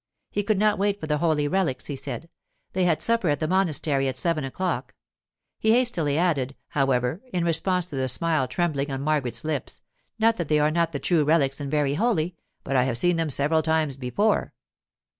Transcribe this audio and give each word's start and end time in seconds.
He 0.31 0.41
could 0.41 0.57
not 0.57 0.79
wait 0.79 0.99
for 0.99 1.05
the 1.05 1.19
holy 1.19 1.47
relics, 1.47 1.85
he 1.85 1.95
said; 1.95 2.27
they 2.73 2.85
had 2.85 3.03
supper 3.03 3.29
at 3.29 3.39
the 3.39 3.47
monastery 3.47 4.07
at 4.07 4.17
seven 4.17 4.43
o'clock. 4.43 4.95
He 5.59 5.73
hastily 5.73 6.17
added, 6.17 6.55
however, 6.69 7.21
in 7.31 7.45
response 7.45 7.85
to 7.91 7.95
the 7.95 8.09
smile 8.09 8.47
trembling 8.47 8.89
on 8.89 9.03
Margaret's 9.03 9.43
lips, 9.43 9.79
'Not 10.17 10.37
that 10.37 10.47
they 10.47 10.57
are 10.57 10.71
not 10.71 10.91
the 10.91 10.97
true 10.97 11.23
relics 11.23 11.59
and 11.59 11.69
very 11.69 11.93
holy, 11.93 12.35
but 12.63 12.75
I 12.75 12.85
have 12.85 12.97
seen 12.97 13.17
them 13.17 13.29
several 13.29 13.61
times 13.61 13.95
before. 13.95 14.53